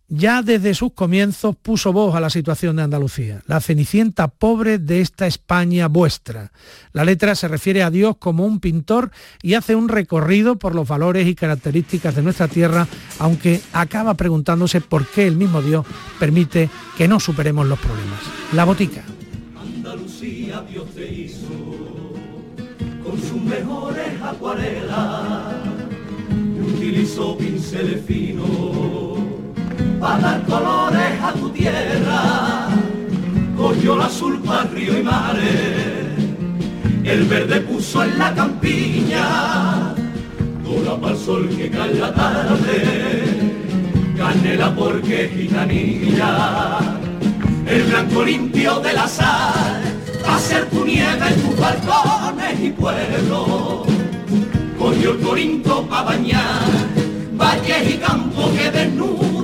[0.08, 5.00] ya desde sus comienzos puso voz a la situación de Andalucía, la cenicienta pobre de
[5.00, 6.52] esta España vuestra.
[6.92, 9.10] La letra se refiere a Dios como un pintor
[9.42, 12.86] y hace un recorrido por los valores y características de nuestra tierra,
[13.18, 15.86] aunque acaba preguntándose por qué el mismo Dios
[16.18, 18.20] permite que no superemos los problemas.
[18.52, 19.02] La botica.
[19.58, 21.48] Andalucía Dios te hizo
[23.02, 25.54] con sus mejores acuarelas
[26.84, 29.23] utilizó pinceles finos
[30.04, 32.68] para dar colores a tu tierra.
[33.56, 36.04] Cogió el azul para río y mares,
[37.04, 39.94] el verde puso en la campiña,
[40.62, 43.54] dura para el sol que cae la tarde,
[44.18, 46.80] canela porque gitanilla,
[47.66, 49.82] el blanco limpio de la sal,
[50.28, 53.86] va ser tu nieve en tus balcones y pueblos.
[54.78, 56.68] Cogió el corinto para bañar,
[57.38, 58.70] valles y campos que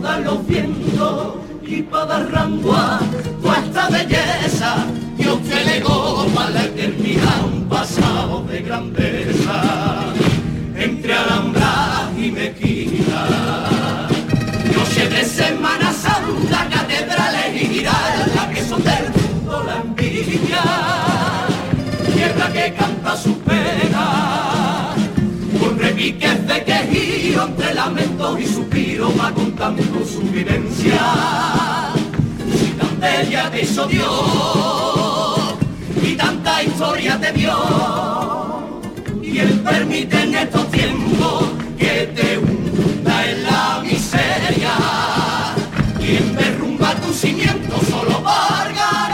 [0.00, 3.00] desnudan los vientos y para dar rango a
[3.42, 4.86] toda esta belleza.
[5.16, 10.04] Dios te legó para la eternidad un pasado de grandeza.
[10.76, 14.08] Entre Alhambra y Mezquita
[14.74, 20.62] noche de Semana Santa catedrales y giraldas que son del mundo la envidia.
[22.14, 24.49] Tierra que canta su pena
[26.00, 30.98] con repiques de quejío entre lamentos y suspiros va contando su vivencia.
[32.54, 33.88] Si tan bella te hizo
[36.02, 37.54] y tanta historia te dio,
[39.22, 41.44] y Él permite en estos tiempos
[41.78, 44.72] que te hunda en la miseria.
[45.98, 49.09] Quien derrumba tu cimiento solo por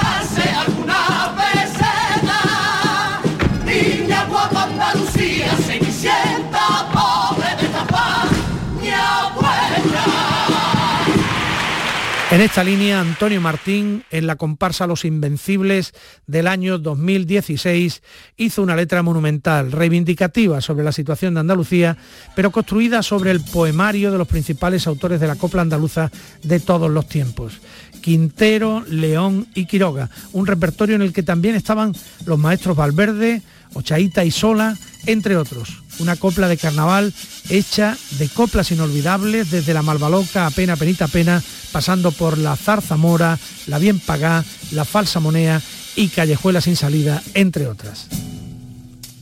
[12.36, 15.94] En esta línea, Antonio Martín, en la comparsa Los Invencibles
[16.26, 18.02] del año 2016,
[18.36, 21.96] hizo una letra monumental, reivindicativa sobre la situación de Andalucía,
[22.34, 26.10] pero construida sobre el poemario de los principales autores de la copla andaluza
[26.42, 27.54] de todos los tiempos.
[28.02, 31.94] Quintero, León y Quiroga, un repertorio en el que también estaban
[32.26, 33.40] los maestros Valverde,
[33.72, 34.76] Ochaíta y Sola,
[35.06, 35.85] entre otros.
[35.98, 37.12] Una copla de carnaval
[37.48, 41.42] hecha de coplas inolvidables desde la Malvaloca a Pena Penita Pena,
[41.72, 45.62] pasando por la Zarzamora, la Bien Pagá, la Falsa Monea
[45.94, 48.06] y Callejuela sin salida, entre otras.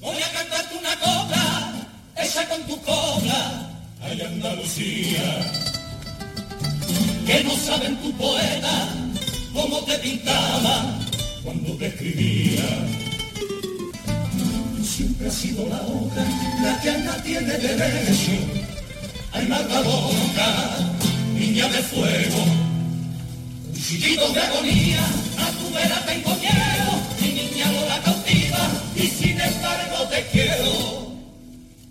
[0.01, 3.70] Voy a cantarte una copla, esa con tu copla,
[4.03, 5.53] ay Andalucía.
[7.27, 8.89] Que no saben tu poeta
[9.53, 10.99] cómo te pintaba
[11.43, 13.13] cuando te escribía.
[14.97, 16.22] Siempre ha sido la otra
[16.62, 18.30] la que Ana tiene derecho.
[19.32, 20.76] Ay boca,
[21.36, 22.45] niña de fuego,
[23.70, 25.01] un chiquito de agonía,
[25.36, 31.12] a tu vera tengo miedo, mi niña no la cautiva, y sin embargo te quiero.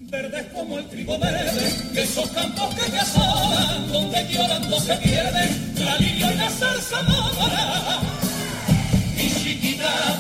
[0.04, 5.74] Verdes como el trigo verde, de esos campos que te asolan, donde llorando se pierden
[5.76, 7.99] la lirio y la salsa mora.
[9.18, 10.18] Mi chiquita la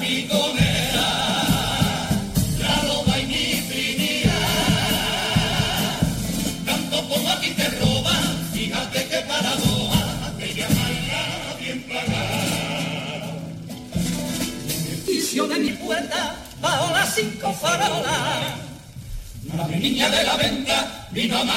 [15.33, 18.53] De mi puerta, bajo las cinco farolas.
[19.57, 21.53] La niña de la venta, mi mamá,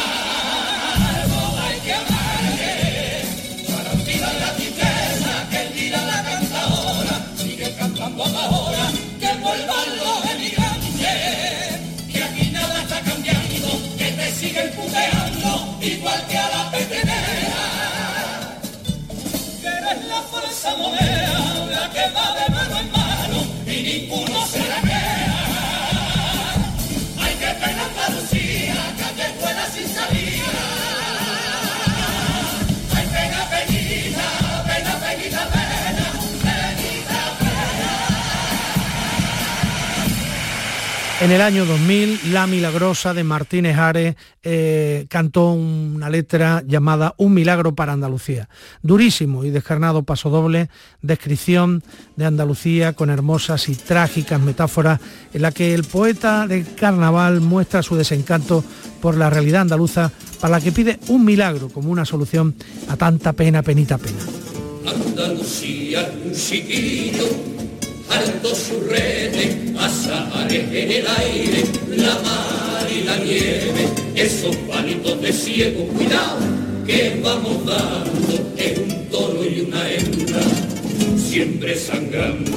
[41.27, 44.15] En el año 2000, La Milagrosa de Martínez Ares
[44.45, 48.49] eh, cantó una letra llamada Un milagro para Andalucía.
[48.81, 50.71] Durísimo y descarnado paso doble,
[51.03, 51.83] descripción
[52.15, 55.01] de Andalucía con hermosas y trágicas metáforas
[55.35, 58.63] en la que el poeta de carnaval muestra su desencanto
[59.03, 62.55] por la realidad andaluza para la que pide un milagro como una solución
[62.87, 64.23] a tanta pena, penita, pena.
[68.11, 71.65] Alto su rete, azahares en el aire,
[71.97, 76.39] la mar y la nieve, esos palitos de ciego, cuidado,
[76.87, 80.41] que vamos dando es un toro y una hembra,
[81.17, 82.51] siempre sangrando.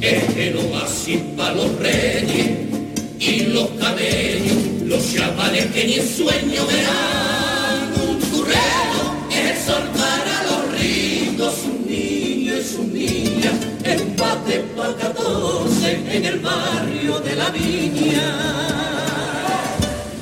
[0.00, 2.50] Es el oasis para los reyes
[3.20, 7.92] y los camellos, los chavales que ni en sueño verán.
[8.08, 8.18] Un
[9.30, 9.82] es el sol
[12.80, 13.54] niñas,
[13.84, 18.22] empate para 14 en el barrio de la viña.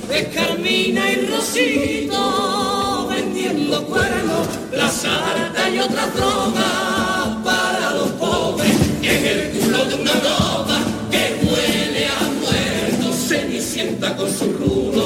[0.09, 8.72] De Carmina y Rosito vendiendo cuernos, la sarta y otra drogas para los pobres
[9.03, 10.78] en el culo de una ropa
[11.11, 15.05] que huele a muerto, cenicienta con su rulo,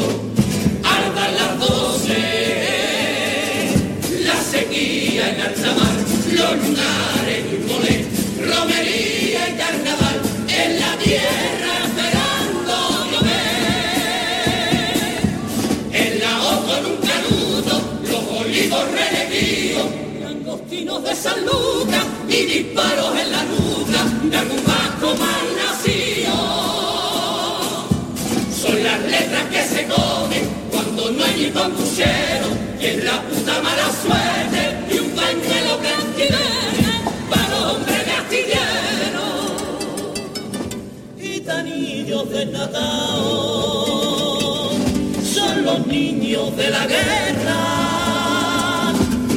[0.82, 2.16] arda las doce,
[4.22, 6.03] la sequía en alta mar,
[8.38, 12.76] romería y carnaval en la tierra esperando
[13.10, 13.64] llover.
[15.92, 16.98] En la hoja en un
[18.10, 19.86] los olivos reneguidos,
[20.22, 26.36] langostinos de San Lucas y disparos en la nuca de algún vasco mal nacido.
[28.60, 32.48] Son las letras que se comen cuando no hay ni bambuchero
[32.80, 34.53] y es la puta mala suerte
[45.22, 48.92] son los niños de la guerra.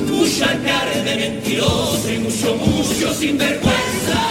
[0.08, 4.22] Mucha cara de mentiroso y mucho, mucho sinvergüenza.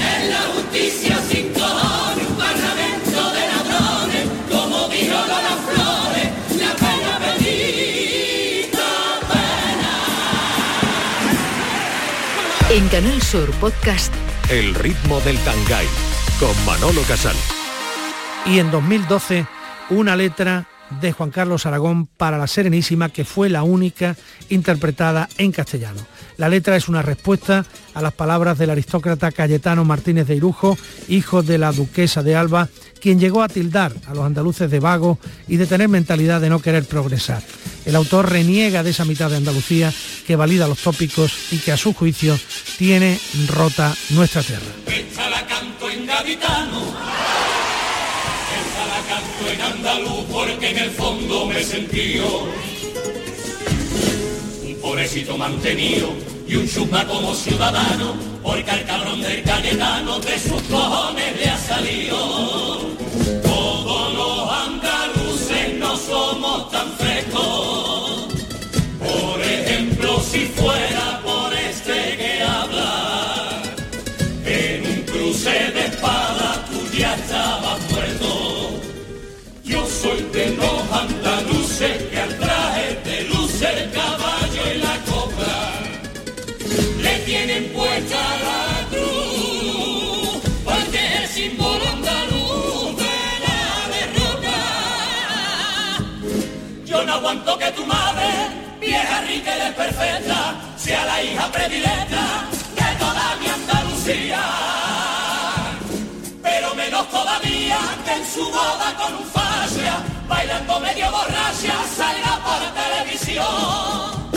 [0.00, 6.28] En la justicia sin cojones, un parlamento de ladrones, como dijo Lola Flores,
[6.60, 8.88] la pena bendita
[12.70, 14.12] En Canal Sur Podcast
[14.48, 15.86] El ritmo del Tangay
[16.40, 17.36] con Manolo Casal.
[18.44, 19.46] y en 2012
[19.90, 20.68] una letra
[21.00, 24.16] de Juan Carlos Aragón para la Serenísima que fue la única
[24.50, 26.00] interpretada en castellano.
[26.36, 27.64] La letra es una respuesta
[27.94, 30.78] a las palabras del aristócrata Cayetano Martínez de Irujo,
[31.08, 32.68] hijo de la duquesa de Alba,
[33.00, 35.18] quien llegó a tildar a los andaluces de vagos
[35.48, 37.42] y de tener mentalidad de no querer progresar.
[37.84, 39.92] El autor reniega de esa mitad de Andalucía
[40.26, 42.38] que valida los tópicos y que a su juicio
[42.78, 43.18] tiene
[43.48, 44.66] rota nuestra tierra.
[46.06, 46.82] Gaditano,
[48.88, 52.20] la canto en andaluz porque en el fondo me sentí
[54.62, 56.10] un pobrecito mantenido
[56.46, 61.58] y un chusma como ciudadano porque al cabrón del Cayetano de sus cojones le ha
[61.58, 62.95] salido.
[80.06, 85.56] Soy de los andaluces que al traje de luce el caballo y la copla
[87.00, 93.60] le tienen puesta la cruz, porque es el símbolo andaluz de la
[93.96, 94.58] derrota.
[96.84, 98.28] Yo no aguanto que tu madre,
[98.80, 100.40] vieja rica y desperfecta,
[100.76, 102.24] sea la hija predilecta
[102.78, 104.85] de toda mi Andalucía.
[107.04, 114.30] Todavía que en su boda con un fascia, bailando medio borracha, salga por televisión.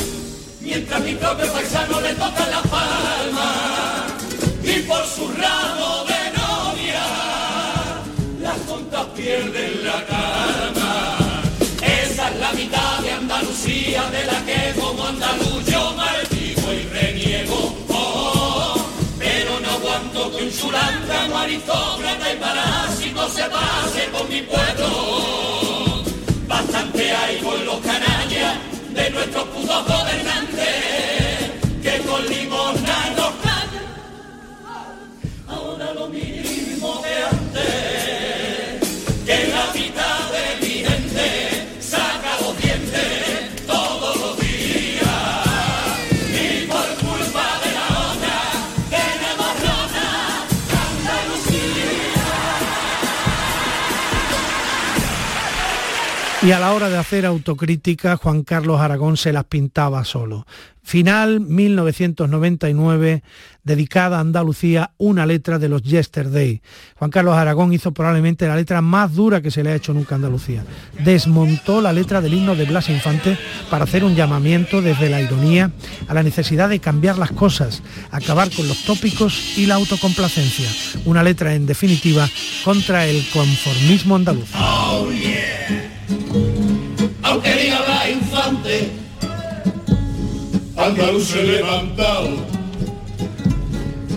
[0.59, 4.05] Mientras mi propio paisano le toca la palma
[4.61, 7.05] y por su ramo de novia
[8.41, 11.17] las tontas pierden la calma.
[11.81, 15.68] Esa es la mitad de Andalucía de la que como andaluz
[20.51, 26.03] chulángano aristócrata y parásito se pase por mi pueblo.
[26.47, 28.55] Bastante hay con los canallas
[28.89, 30.78] de nuestros putos gobernantes
[56.41, 60.47] Y a la hora de hacer autocrítica, Juan Carlos Aragón se las pintaba solo.
[60.81, 63.23] Final 1999,
[63.61, 66.61] dedicada a Andalucía, una letra de los Yesterday.
[66.95, 70.15] Juan Carlos Aragón hizo probablemente la letra más dura que se le ha hecho nunca
[70.15, 70.63] a Andalucía.
[71.03, 73.37] Desmontó la letra del himno de Blas Infante
[73.69, 75.71] para hacer un llamamiento desde la ironía
[76.07, 80.69] a la necesidad de cambiar las cosas, acabar con los tópicos y la autocomplacencia.
[81.03, 82.29] Una letra, en definitiva,
[82.63, 84.49] contra el conformismo andaluz.
[84.55, 85.98] Oh yeah.
[87.23, 88.91] Aunque diga la infante,
[90.75, 92.29] andaluz levantado.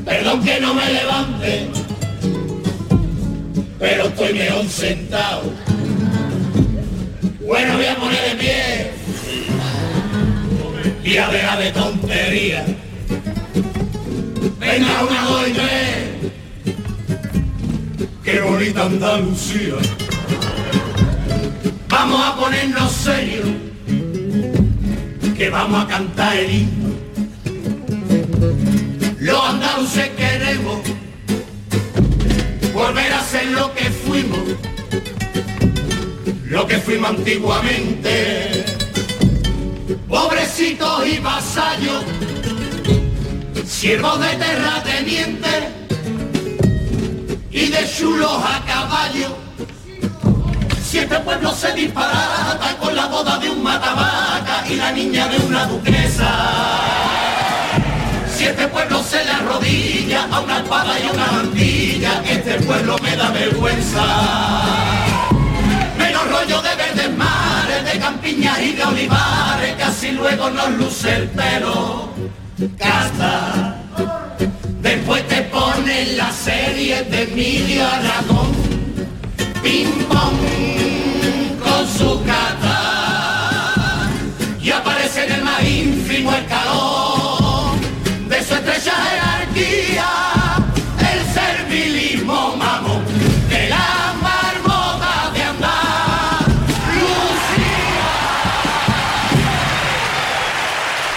[0.04, 1.68] Perdón que no me levante,
[3.78, 5.52] pero estoy mejor sentado.
[7.46, 8.90] Bueno, voy a poner de pie
[11.04, 12.64] y a ver a de tontería.
[14.58, 16.32] Venga una, dos y tres.
[18.24, 19.74] Qué bonita Andalucía.
[21.92, 23.46] Vamos a ponernos serios,
[25.36, 26.94] que vamos a cantar el himno.
[29.20, 30.80] Los andaluces queremos
[32.72, 34.40] volver a ser lo que fuimos,
[36.46, 38.64] lo que fuimos antiguamente.
[40.08, 42.04] Pobrecitos y vasallos,
[43.66, 45.64] siervos de terratenientes
[47.50, 49.41] y de chulos a caballo.
[50.92, 55.38] Si este pueblo se disparata con la boda de un matavaca y la niña de
[55.38, 56.30] una duquesa.
[58.36, 62.98] Si este pueblo se le arrodilla a una espada y a una mantilla, este pueblo
[63.02, 64.04] me da vergüenza.
[65.96, 71.28] Menos rollo de verdes mares, de campiñas y de olivares, casi luego nos luce el
[71.30, 72.10] pelo.
[72.76, 73.78] Casta.
[74.82, 78.52] Después te ponen la serie de Emilio Aragón,
[84.60, 87.80] Y aparece en el más ínfimo escalón
[88.28, 89.31] de su estrecha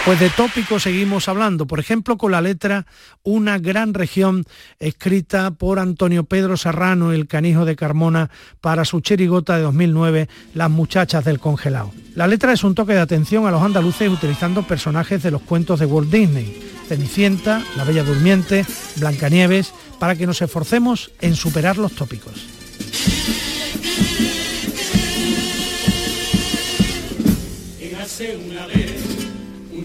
[0.05, 2.85] Pues de tópicos seguimos hablando, por ejemplo con la letra
[3.23, 4.45] Una gran región
[4.77, 8.29] escrita por Antonio Pedro Serrano, el canijo de Carmona,
[8.61, 11.91] para su cherigota de 2009, Las muchachas del congelado.
[12.13, 15.79] La letra es un toque de atención a los andaluces utilizando personajes de los cuentos
[15.79, 16.55] de Walt Disney,
[16.87, 18.63] Cenicienta, La Bella Durmiente,
[18.97, 22.45] Blancanieves, para que nos esforcemos en superar los tópicos.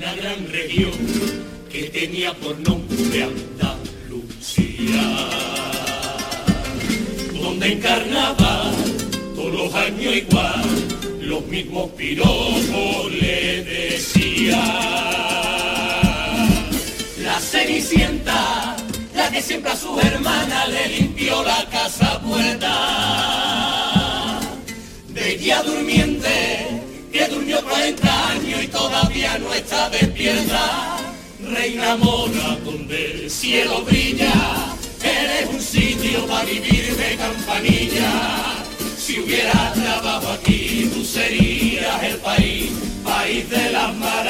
[0.01, 0.93] Una gran región
[1.71, 5.03] que tenía por nombre Andalucía,
[7.35, 8.73] donde encarnaba
[9.37, 10.65] todos los años igual,
[11.21, 14.59] los mismos piropos le decía.
[17.23, 18.77] La Cenicienta,
[19.15, 22.71] la que siempre a su hermana le limpió la casa puerta.
[25.11, 26.80] Bella durmiente,
[27.13, 30.99] que durmió 40 años y todavía no está despierta.
[31.43, 34.33] Reina mora donde el cielo brilla,
[35.03, 38.65] eres un sitio para vivir de campanilla.
[38.97, 42.71] Si hubiera trabajo aquí, tú serías el país,
[43.03, 44.30] país de las maravillas.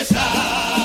[0.00, 0.77] A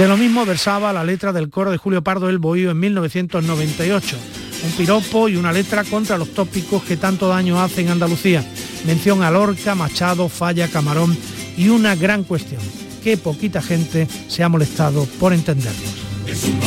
[0.00, 4.16] De lo mismo versaba la letra del coro de Julio Pardo El Bohío en 1998.
[4.64, 8.42] Un piropo y una letra contra los tópicos que tanto daño hacen en Andalucía.
[8.86, 11.14] Mención a Lorca, Machado, Falla, Camarón
[11.54, 12.62] y una gran cuestión,
[13.04, 15.92] que poquita gente se ha molestado por entenderlos.
[16.26, 16.58] Es un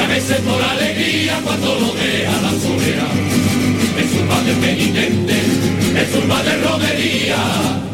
[0.00, 3.10] a veces por alegría cuando lo la.
[4.00, 4.26] Es un
[4.62, 5.34] penitente,
[6.00, 7.89] es un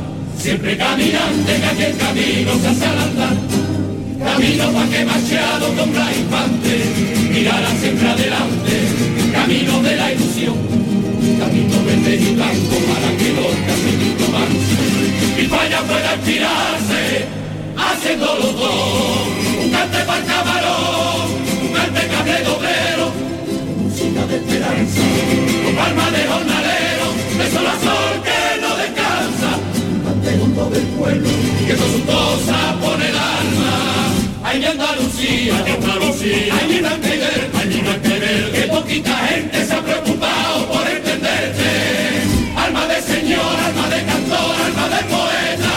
[0.46, 3.36] siempre caminante que aquel camino se hace al andar.
[4.26, 6.72] Camino pa' que Machado compra infante,
[7.34, 8.74] mirará siempre adelante,
[9.32, 10.56] camino de la ilusión,
[11.40, 14.52] camino verde y blanco para que los caminitos van.
[15.42, 17.26] Y Falla pueda estirarse,
[17.76, 19.26] haciendo los dos,
[19.64, 21.26] un cante para el camarón,
[21.60, 23.06] un cante cable obrero,
[23.82, 25.02] música de esperanza,
[25.64, 28.45] con palma de jornalero, de sol a sol que
[30.76, 31.28] del pueblo,
[31.66, 33.74] que con su cosa pone el alma.
[34.44, 39.14] Ay, mi Andalucía, ay, Andalucía, ay, mi que ver, ay, mi que ver, que poquita
[39.28, 41.70] gente se ha preocupado por entenderte.
[42.64, 45.76] Alma de señor, alma de cantor, alma de poeta,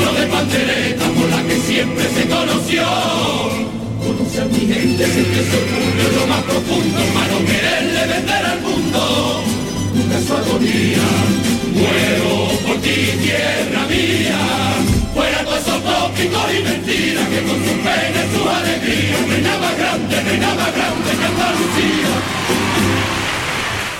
[0.00, 2.84] no de pandereta por la que siempre se conoció.
[4.04, 8.60] Conoce a mi gente, siente su orgullo lo más profundo, para no quererle vender al
[8.60, 9.44] mundo
[9.94, 11.06] nunca su agonía.
[11.74, 12.23] Muero
[12.84, 14.40] ti, tierra mía.
[15.14, 20.16] Fuera todo eso tópico y mentira que con su pena y su alegría reinaba grande,
[20.28, 22.12] reinaba grande que Andalucía.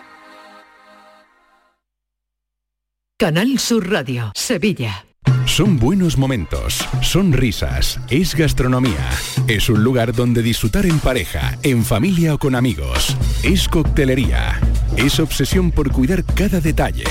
[3.18, 5.04] Canal Sur Radio, Sevilla.
[5.52, 9.10] Son buenos momentos, son risas, es gastronomía,
[9.48, 14.58] es un lugar donde disfrutar en pareja, en familia o con amigos, es coctelería,
[14.96, 17.04] es obsesión por cuidar cada detalle.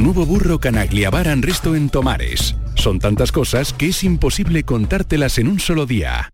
[0.00, 2.54] Nuevo burro Canagliabaran Resto en Tomares.
[2.76, 6.32] Son tantas cosas que es imposible contártelas en un solo día.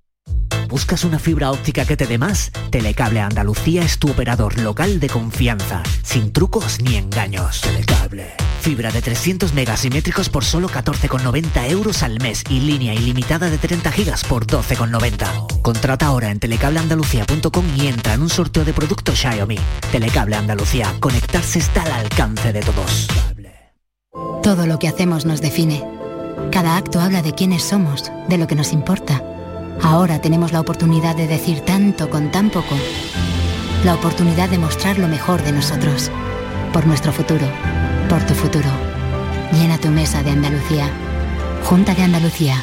[0.69, 2.53] ¿Buscas una fibra óptica que te dé más?
[2.71, 7.63] Telecable Andalucía es tu operador local de confianza, sin trucos ni engaños.
[7.63, 8.48] Telecable.
[8.61, 13.93] Fibra de 300 megasimétricos por solo 14,90 euros al mes y línea ilimitada de 30
[13.93, 15.63] gigas por 12,90.
[15.63, 19.59] Contrata ahora en telecableandalucía.com y entra en un sorteo de productos Xiaomi.
[19.93, 23.09] Telecable Andalucía, conectarse está al alcance de todos.
[24.43, 25.85] Todo lo que hacemos nos define.
[26.51, 29.23] Cada acto habla de quiénes somos, de lo que nos importa.
[29.83, 32.77] Ahora tenemos la oportunidad de decir tanto con tan poco.
[33.85, 36.11] La oportunidad de mostrar lo mejor de nosotros.
[36.73, 37.47] Por nuestro futuro.
[38.09, 38.69] Por tu futuro.
[39.53, 40.91] Llena tu mesa de Andalucía.
[41.65, 42.63] Junta de Andalucía.